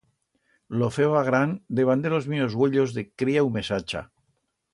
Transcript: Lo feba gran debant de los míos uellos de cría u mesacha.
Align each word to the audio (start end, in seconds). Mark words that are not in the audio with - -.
Lo 0.81 0.87
feba 0.95 1.21
gran 1.27 1.53
debant 1.81 2.01
de 2.07 2.11
los 2.15 2.27
míos 2.33 2.57
uellos 2.63 2.95
de 2.97 3.05
cría 3.23 3.45
u 3.51 3.53
mesacha. 3.61 4.05